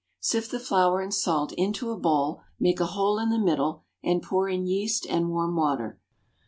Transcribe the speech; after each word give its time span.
Sift 0.19 0.49
the 0.49 0.59
flour 0.59 0.99
and 0.99 1.13
salt 1.13 1.51
into 1.53 1.91
a 1.91 1.95
bowl, 1.95 2.41
make 2.59 2.79
a 2.79 2.87
hole 2.87 3.19
in 3.19 3.29
the 3.29 3.37
middle 3.37 3.83
and 4.03 4.23
pour 4.23 4.49
in 4.49 4.65
yeast 4.65 5.05
and 5.07 5.29
warm 5.29 5.55
water. 5.55 5.99